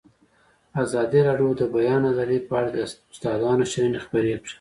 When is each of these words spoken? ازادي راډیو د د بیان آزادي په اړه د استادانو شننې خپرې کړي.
ازادي 0.83 1.19
راډیو 1.27 1.49
د 1.55 1.59
د 1.61 1.63
بیان 1.75 2.01
آزادي 2.11 2.39
په 2.47 2.53
اړه 2.59 2.69
د 2.71 2.77
استادانو 3.13 3.65
شننې 3.71 3.99
خپرې 4.05 4.31
کړي. 4.41 4.49